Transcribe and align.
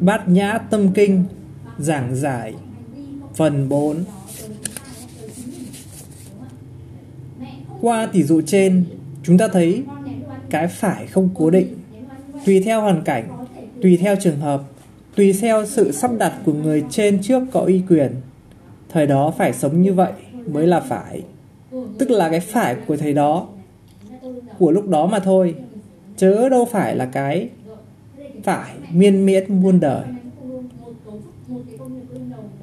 Bát 0.00 0.28
Nhã 0.28 0.58
Tâm 0.58 0.92
Kinh 0.92 1.24
Giảng 1.78 2.16
giải 2.16 2.54
Phần 3.34 3.68
4 3.68 4.04
Qua 7.80 8.06
tỷ 8.06 8.22
dụ 8.22 8.40
trên, 8.40 8.84
chúng 9.22 9.38
ta 9.38 9.48
thấy 9.48 9.82
cái 10.50 10.68
phải 10.68 11.06
không 11.06 11.28
cố 11.34 11.50
định. 11.50 11.74
Tùy 12.46 12.60
theo 12.60 12.80
hoàn 12.80 13.02
cảnh, 13.02 13.28
tùy 13.82 13.96
theo 13.96 14.16
trường 14.16 14.38
hợp, 14.38 14.62
tùy 15.14 15.32
theo 15.40 15.66
sự 15.66 15.92
sắp 15.92 16.10
đặt 16.18 16.32
của 16.44 16.52
người 16.52 16.84
trên 16.90 17.22
trước 17.22 17.42
có 17.52 17.60
uy 17.60 17.82
quyền. 17.88 18.10
Thời 18.88 19.06
đó 19.06 19.32
phải 19.38 19.52
sống 19.52 19.82
như 19.82 19.94
vậy 19.94 20.12
mới 20.46 20.66
là 20.66 20.80
phải. 20.80 21.22
Tức 21.98 22.10
là 22.10 22.28
cái 22.28 22.40
phải 22.40 22.76
của 22.86 22.96
thầy 22.96 23.12
đó, 23.12 23.46
của 24.58 24.70
lúc 24.70 24.88
đó 24.88 25.06
mà 25.06 25.18
thôi. 25.18 25.54
Chớ 26.16 26.48
đâu 26.48 26.64
phải 26.64 26.96
là 26.96 27.06
cái 27.06 27.48
phải 28.48 28.74
miên 28.92 29.26
miễn 29.26 29.62
muôn 29.62 29.80
đời. 29.80 30.04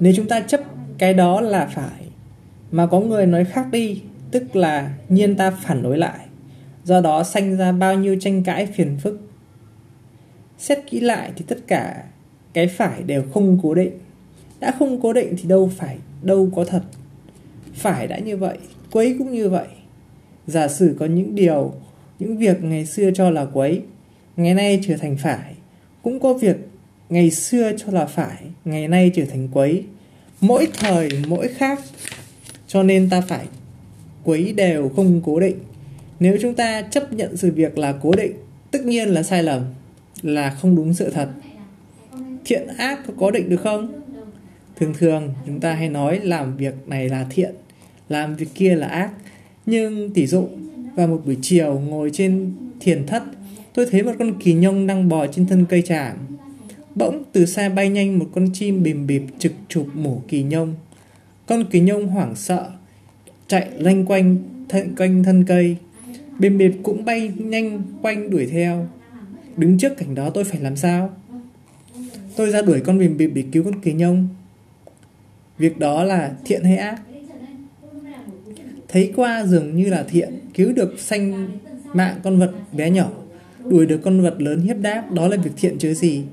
Nếu 0.00 0.12
chúng 0.16 0.28
ta 0.28 0.40
chấp 0.40 0.60
cái 0.98 1.14
đó 1.14 1.40
là 1.40 1.66
phải, 1.66 2.08
mà 2.70 2.86
có 2.86 3.00
người 3.00 3.26
nói 3.26 3.44
khác 3.44 3.66
đi 3.72 4.02
tức 4.30 4.56
là 4.56 4.94
nhiên 5.08 5.36
ta 5.36 5.50
phản 5.50 5.82
đối 5.82 5.98
lại 5.98 6.18
do 6.84 7.00
đó 7.00 7.22
sanh 7.22 7.56
ra 7.56 7.72
bao 7.72 7.94
nhiêu 7.94 8.16
tranh 8.20 8.42
cãi 8.42 8.66
phiền 8.66 8.96
phức. 9.02 9.20
Xét 10.58 10.78
kỹ 10.90 11.00
lại 11.00 11.30
thì 11.36 11.44
tất 11.48 11.58
cả 11.66 12.04
cái 12.52 12.66
phải 12.66 13.02
đều 13.02 13.22
không 13.34 13.58
cố 13.62 13.74
định. 13.74 13.92
Đã 14.60 14.74
không 14.78 15.00
cố 15.00 15.12
định 15.12 15.34
thì 15.38 15.48
đâu 15.48 15.70
phải 15.76 15.96
đâu 16.22 16.50
có 16.54 16.64
thật. 16.64 16.82
Phải 17.74 18.06
đã 18.06 18.18
như 18.18 18.36
vậy 18.36 18.58
quấy 18.92 19.16
cũng 19.18 19.32
như 19.32 19.48
vậy. 19.48 19.68
Giả 20.46 20.68
sử 20.68 20.96
có 20.98 21.06
những 21.06 21.34
điều 21.34 21.72
những 22.18 22.36
việc 22.38 22.64
ngày 22.64 22.86
xưa 22.86 23.10
cho 23.14 23.30
là 23.30 23.44
quấy 23.44 23.82
ngày 24.36 24.54
nay 24.54 24.80
trở 24.86 24.96
thành 24.96 25.16
phải 25.16 25.55
cũng 26.06 26.20
có 26.20 26.34
việc 26.34 26.56
ngày 27.08 27.30
xưa 27.30 27.72
cho 27.76 27.92
là 27.92 28.06
phải, 28.06 28.36
ngày 28.64 28.88
nay 28.88 29.10
trở 29.14 29.24
thành 29.24 29.48
quấy. 29.52 29.84
Mỗi 30.40 30.68
thời, 30.78 31.08
mỗi 31.28 31.48
khác 31.48 31.80
cho 32.66 32.82
nên 32.82 33.10
ta 33.10 33.20
phải 33.20 33.46
quấy 34.24 34.52
đều 34.52 34.88
không 34.88 35.20
cố 35.24 35.40
định. 35.40 35.56
Nếu 36.20 36.38
chúng 36.40 36.54
ta 36.54 36.82
chấp 36.82 37.12
nhận 37.12 37.36
sự 37.36 37.50
việc 37.50 37.78
là 37.78 37.94
cố 38.02 38.12
định, 38.12 38.32
tất 38.70 38.84
nhiên 38.84 39.08
là 39.08 39.22
sai 39.22 39.42
lầm, 39.42 39.62
là 40.22 40.50
không 40.50 40.76
đúng 40.76 40.94
sự 40.94 41.10
thật. 41.10 41.28
Thiện 42.44 42.66
ác 42.78 43.00
có 43.06 43.12
cố 43.18 43.30
định 43.30 43.48
được 43.48 43.60
không? 43.62 44.02
Thường 44.76 44.94
thường, 44.98 45.34
chúng 45.46 45.60
ta 45.60 45.74
hay 45.74 45.88
nói 45.88 46.20
làm 46.22 46.56
việc 46.56 46.74
này 46.86 47.08
là 47.08 47.26
thiện, 47.30 47.54
làm 48.08 48.36
việc 48.36 48.48
kia 48.54 48.74
là 48.74 48.86
ác. 48.86 49.10
Nhưng 49.66 50.10
tỷ 50.10 50.26
dụ, 50.26 50.48
vào 50.94 51.06
một 51.06 51.22
buổi 51.26 51.36
chiều 51.42 51.80
ngồi 51.80 52.10
trên 52.12 52.52
thiền 52.80 53.06
thất 53.06 53.22
tôi 53.76 53.86
thấy 53.90 54.02
một 54.02 54.12
con 54.18 54.38
kỳ 54.40 54.52
nhông 54.52 54.86
đang 54.86 55.08
bò 55.08 55.26
trên 55.26 55.46
thân 55.46 55.66
cây 55.68 55.82
trà. 55.82 56.14
bỗng 56.94 57.22
từ 57.32 57.46
xa 57.46 57.68
bay 57.68 57.88
nhanh 57.88 58.18
một 58.18 58.26
con 58.34 58.48
chim 58.52 58.82
bìm 58.82 59.06
bịp 59.06 59.22
trực 59.38 59.52
chụp 59.68 59.86
mổ 59.94 60.22
kỳ 60.28 60.42
nhông. 60.42 60.74
Con 61.46 61.64
kỳ 61.70 61.80
nhông 61.80 62.06
hoảng 62.06 62.34
sợ 62.34 62.70
chạy 63.48 63.68
lanh 63.78 64.06
quanh 64.06 64.38
thân, 64.68 64.94
quanh 64.96 65.24
thân 65.24 65.44
cây. 65.44 65.76
Bìm 66.38 66.58
bịp 66.58 66.72
cũng 66.82 67.04
bay 67.04 67.32
nhanh 67.36 67.82
quanh 68.02 68.30
đuổi 68.30 68.46
theo. 68.46 68.88
Đứng 69.56 69.78
trước 69.78 69.96
cảnh 69.96 70.14
đó 70.14 70.30
tôi 70.30 70.44
phải 70.44 70.60
làm 70.60 70.76
sao? 70.76 71.14
Tôi 72.36 72.50
ra 72.50 72.62
đuổi 72.62 72.80
con 72.80 72.98
bìm 72.98 73.16
bịp 73.16 73.30
để 73.34 73.44
cứu 73.52 73.64
con 73.64 73.80
kỳ 73.80 73.92
nhông. 73.92 74.28
Việc 75.58 75.78
đó 75.78 76.04
là 76.04 76.32
thiện 76.44 76.64
hay 76.64 76.76
ác? 76.76 77.00
Thấy 78.88 79.12
qua 79.16 79.44
dường 79.46 79.76
như 79.76 79.88
là 79.88 80.04
thiện 80.08 80.40
cứu 80.54 80.72
được 80.72 81.00
sanh 81.00 81.48
mạng 81.94 82.20
con 82.22 82.38
vật 82.38 82.52
bé 82.72 82.90
nhỏ 82.90 83.10
đuổi 83.70 83.86
được 83.86 84.00
con 84.04 84.22
vật 84.22 84.42
lớn 84.42 84.60
hiếp 84.60 84.80
đáp 84.80 85.12
đó 85.12 85.28
là 85.28 85.36
việc 85.36 85.50
thiện 85.56 85.78
chứ 85.78 85.94
gì 85.94 86.24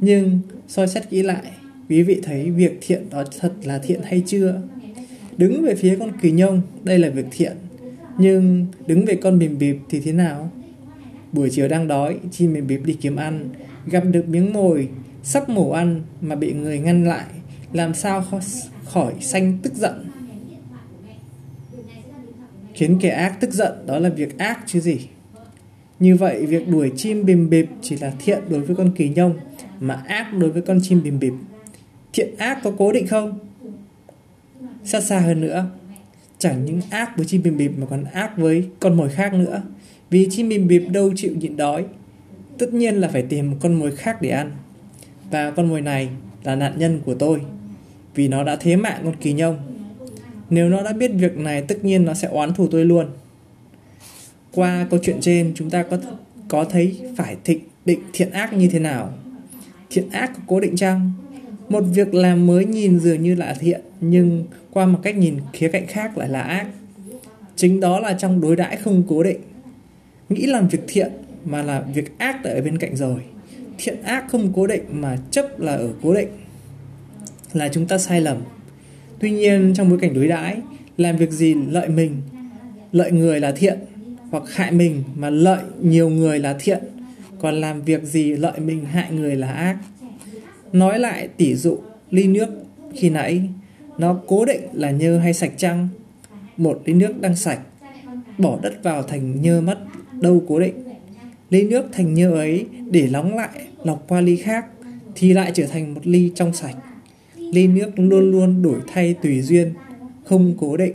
nhưng 0.00 0.40
soi 0.68 0.88
xét 0.88 1.10
kỹ 1.10 1.22
lại 1.22 1.42
quý 1.88 2.02
vị 2.02 2.20
thấy 2.22 2.50
việc 2.50 2.78
thiện 2.80 3.10
đó 3.10 3.24
thật 3.40 3.52
là 3.64 3.78
thiện 3.78 4.00
hay 4.02 4.22
chưa 4.26 4.62
Đứng 5.36 5.62
về 5.62 5.74
phía 5.74 5.96
con 5.98 6.12
kỳ 6.20 6.30
nhông, 6.30 6.62
đây 6.82 6.98
là 6.98 7.10
việc 7.10 7.26
thiện. 7.30 7.56
Nhưng 8.18 8.66
đứng 8.86 9.04
về 9.04 9.16
con 9.16 9.38
bìm 9.38 9.58
bịp 9.58 9.76
thì 9.88 10.00
thế 10.00 10.12
nào? 10.12 10.50
Buổi 11.32 11.50
chiều 11.50 11.68
đang 11.68 11.88
đói, 11.88 12.18
chim 12.30 12.54
bìm 12.54 12.66
bịp 12.66 12.80
đi 12.84 12.96
kiếm 13.00 13.16
ăn, 13.16 13.48
gặp 13.86 14.04
được 14.10 14.28
miếng 14.28 14.52
mồi, 14.52 14.88
sắp 15.22 15.48
mổ 15.48 15.70
ăn 15.70 16.02
mà 16.20 16.36
bị 16.36 16.52
người 16.52 16.78
ngăn 16.78 17.04
lại, 17.04 17.26
làm 17.72 17.94
sao 17.94 18.24
khỏi 18.84 19.12
xanh 19.20 19.58
tức 19.62 19.74
giận. 19.74 20.06
Khiến 22.74 22.98
kẻ 23.00 23.10
ác 23.10 23.40
tức 23.40 23.52
giận 23.52 23.72
đó 23.86 23.98
là 23.98 24.08
việc 24.08 24.38
ác 24.38 24.60
chứ 24.66 24.80
gì. 24.80 24.98
Như 26.02 26.16
vậy 26.16 26.46
việc 26.46 26.68
đuổi 26.68 26.92
chim 26.96 27.24
bìm 27.24 27.50
bịp 27.50 27.66
chỉ 27.82 27.96
là 27.96 28.12
thiện 28.18 28.42
đối 28.48 28.60
với 28.60 28.76
con 28.76 28.92
kỳ 28.96 29.08
nhông 29.08 29.34
mà 29.80 30.02
ác 30.06 30.34
đối 30.38 30.50
với 30.50 30.62
con 30.62 30.80
chim 30.82 31.02
bìm 31.02 31.18
bịp. 31.18 31.32
Thiện 32.12 32.36
ác 32.38 32.58
có 32.62 32.72
cố 32.78 32.92
định 32.92 33.06
không? 33.06 33.38
Xa 34.84 35.00
xa 35.00 35.18
hơn 35.18 35.40
nữa, 35.40 35.66
chẳng 36.38 36.64
những 36.64 36.80
ác 36.90 37.16
với 37.16 37.26
chim 37.26 37.42
bìm 37.42 37.56
bịp 37.56 37.72
mà 37.76 37.86
còn 37.86 38.04
ác 38.04 38.38
với 38.38 38.68
con 38.80 38.96
mồi 38.96 39.08
khác 39.08 39.34
nữa. 39.34 39.62
Vì 40.10 40.28
chim 40.30 40.48
bìm 40.48 40.68
bịp 40.68 40.86
đâu 40.88 41.12
chịu 41.16 41.32
nhịn 41.40 41.56
đói. 41.56 41.84
Tất 42.58 42.74
nhiên 42.74 42.94
là 42.94 43.08
phải 43.08 43.22
tìm 43.22 43.50
một 43.50 43.56
con 43.60 43.74
mồi 43.74 43.96
khác 43.96 44.22
để 44.22 44.30
ăn. 44.30 44.50
Và 45.30 45.50
con 45.50 45.68
mồi 45.68 45.80
này 45.80 46.08
là 46.44 46.54
nạn 46.54 46.72
nhân 46.78 47.00
của 47.04 47.14
tôi. 47.14 47.40
Vì 48.14 48.28
nó 48.28 48.44
đã 48.44 48.56
thế 48.56 48.76
mạng 48.76 49.00
con 49.04 49.16
kỳ 49.20 49.32
nhông. 49.32 49.56
Nếu 50.50 50.68
nó 50.68 50.82
đã 50.82 50.92
biết 50.92 51.10
việc 51.14 51.36
này 51.36 51.62
tất 51.62 51.84
nhiên 51.84 52.04
nó 52.04 52.14
sẽ 52.14 52.28
oán 52.28 52.54
thù 52.54 52.66
tôi 52.66 52.84
luôn. 52.84 53.06
Qua 54.54 54.86
câu 54.90 55.00
chuyện 55.02 55.16
trên 55.20 55.52
chúng 55.54 55.70
ta 55.70 55.82
có 55.82 55.98
có 56.48 56.64
thấy 56.64 57.00
phải 57.16 57.36
thịnh 57.44 57.60
định 57.84 58.00
thiện 58.12 58.30
ác 58.30 58.52
như 58.52 58.68
thế 58.68 58.78
nào? 58.78 59.12
Thiện 59.90 60.10
ác 60.10 60.30
có 60.34 60.40
cố 60.46 60.60
định 60.60 60.76
chăng? 60.76 61.12
Một 61.68 61.80
việc 61.80 62.14
làm 62.14 62.46
mới 62.46 62.64
nhìn 62.64 63.00
dường 63.00 63.22
như 63.22 63.34
là 63.34 63.54
thiện 63.60 63.80
nhưng 64.00 64.44
qua 64.70 64.86
một 64.86 64.98
cách 65.02 65.16
nhìn 65.16 65.36
khía 65.52 65.68
cạnh 65.68 65.86
khác 65.86 66.18
lại 66.18 66.28
là 66.28 66.40
ác. 66.40 66.66
Chính 67.56 67.80
đó 67.80 68.00
là 68.00 68.12
trong 68.12 68.40
đối 68.40 68.56
đãi 68.56 68.76
không 68.76 69.02
cố 69.08 69.22
định. 69.22 69.40
Nghĩ 70.28 70.46
làm 70.46 70.68
việc 70.68 70.80
thiện 70.86 71.12
mà 71.44 71.62
là 71.62 71.80
việc 71.94 72.18
ác 72.18 72.44
ở 72.44 72.60
bên 72.60 72.78
cạnh 72.78 72.96
rồi. 72.96 73.20
Thiện 73.78 74.02
ác 74.02 74.24
không 74.28 74.52
cố 74.54 74.66
định 74.66 74.82
mà 74.90 75.18
chấp 75.30 75.60
là 75.60 75.72
ở 75.72 75.92
cố 76.02 76.14
định. 76.14 76.28
Là 77.52 77.68
chúng 77.68 77.86
ta 77.86 77.98
sai 77.98 78.20
lầm. 78.20 78.36
Tuy 79.18 79.30
nhiên 79.30 79.72
trong 79.76 79.90
bối 79.90 79.98
cảnh 79.98 80.14
đối 80.14 80.28
đãi, 80.28 80.56
làm 80.96 81.16
việc 81.16 81.30
gì 81.30 81.54
lợi 81.54 81.88
mình, 81.88 82.22
lợi 82.92 83.12
người 83.12 83.40
là 83.40 83.52
thiện, 83.52 83.78
hoặc 84.32 84.44
hại 84.46 84.72
mình 84.72 85.02
mà 85.14 85.30
lợi 85.30 85.62
nhiều 85.82 86.08
người 86.08 86.38
là 86.38 86.56
thiện, 86.60 86.78
còn 87.38 87.54
làm 87.54 87.82
việc 87.82 88.02
gì 88.02 88.32
lợi 88.36 88.60
mình 88.60 88.84
hại 88.84 89.12
người 89.12 89.36
là 89.36 89.52
ác. 89.52 89.78
Nói 90.72 90.98
lại 90.98 91.28
tỷ 91.36 91.54
dụ 91.54 91.78
ly 92.10 92.26
nước 92.26 92.48
khi 92.94 93.10
nãy 93.10 93.48
nó 93.98 94.20
cố 94.26 94.44
định 94.44 94.60
là 94.72 94.90
nhơ 94.90 95.18
hay 95.18 95.34
sạch 95.34 95.52
chăng? 95.56 95.88
Một 96.56 96.82
ly 96.84 96.94
nước 96.94 97.20
đang 97.20 97.36
sạch 97.36 97.60
bỏ 98.38 98.58
đất 98.62 98.82
vào 98.82 99.02
thành 99.02 99.42
nhơ 99.42 99.60
mất 99.60 99.78
đâu 100.20 100.42
cố 100.48 100.60
định. 100.60 100.74
Ly 101.50 101.62
nước 101.62 101.84
thành 101.92 102.14
nhơ 102.14 102.30
ấy 102.30 102.66
để 102.90 103.08
nóng 103.12 103.36
lại 103.36 103.60
lọc 103.84 104.04
qua 104.08 104.20
ly 104.20 104.36
khác 104.36 104.66
thì 105.14 105.32
lại 105.32 105.50
trở 105.54 105.66
thành 105.66 105.94
một 105.94 106.06
ly 106.06 106.32
trong 106.34 106.54
sạch. 106.54 106.76
Ly 107.36 107.66
nước 107.66 107.90
luôn 107.96 108.30
luôn 108.30 108.62
đổi 108.62 108.80
thay 108.86 109.14
tùy 109.14 109.42
duyên 109.42 109.72
không 110.24 110.54
cố 110.58 110.76
định. 110.76 110.94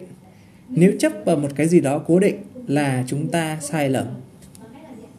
Nếu 0.69 0.91
chấp 0.99 1.13
vào 1.25 1.35
một 1.35 1.49
cái 1.55 1.67
gì 1.67 1.79
đó 1.79 1.99
cố 1.99 2.19
định 2.19 2.35
là 2.67 3.03
chúng 3.07 3.31
ta 3.31 3.57
sai 3.61 3.89
lầm. 3.89 4.07